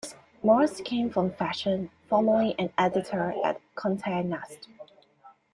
[0.41, 4.67] Moorse came from fashion, formally an editor at Conte Nast.